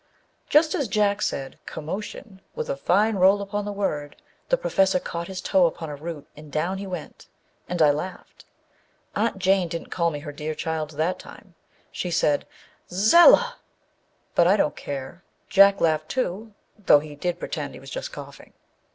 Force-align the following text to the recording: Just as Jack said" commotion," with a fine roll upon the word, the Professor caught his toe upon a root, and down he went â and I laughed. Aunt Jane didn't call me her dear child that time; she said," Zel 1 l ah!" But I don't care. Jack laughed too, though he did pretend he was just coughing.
Just 0.49 0.73
as 0.73 0.87
Jack 0.87 1.21
said" 1.21 1.59
commotion," 1.77 2.41
with 2.55 2.71
a 2.71 2.75
fine 2.75 3.17
roll 3.17 3.39
upon 3.39 3.65
the 3.65 3.71
word, 3.71 4.15
the 4.49 4.57
Professor 4.57 4.99
caught 4.99 5.27
his 5.27 5.41
toe 5.41 5.67
upon 5.67 5.91
a 5.91 5.95
root, 5.95 6.27
and 6.35 6.51
down 6.51 6.79
he 6.79 6.87
went 6.87 7.27
â 7.27 7.27
and 7.69 7.83
I 7.83 7.91
laughed. 7.91 8.43
Aunt 9.15 9.37
Jane 9.37 9.67
didn't 9.67 9.91
call 9.91 10.09
me 10.09 10.17
her 10.21 10.31
dear 10.31 10.55
child 10.55 10.89
that 10.89 11.19
time; 11.19 11.53
she 11.91 12.09
said," 12.09 12.47
Zel 12.89 13.33
1 13.33 13.33
l 13.33 13.39
ah!" 13.45 13.59
But 14.33 14.47
I 14.47 14.57
don't 14.57 14.75
care. 14.75 15.23
Jack 15.49 15.79
laughed 15.79 16.09
too, 16.09 16.55
though 16.79 16.99
he 16.99 17.13
did 17.13 17.37
pretend 17.39 17.75
he 17.75 17.79
was 17.79 17.91
just 17.91 18.11
coughing. 18.11 18.53